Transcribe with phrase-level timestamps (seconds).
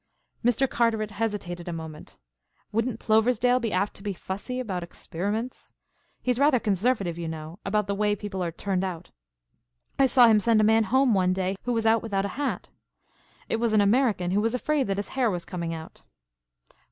[0.43, 0.67] Mr.
[0.67, 2.17] Carteret hesitated a moment.
[2.71, 5.71] "Wouldn't Ploversdale be apt to be fussy about experiments?
[6.23, 9.11] He's rather conservative, you know, about the way people are turned out.
[9.99, 12.69] I saw him send a man home one day who was out without a hat.
[13.47, 16.01] It was an American who was afraid that his hair was coming out."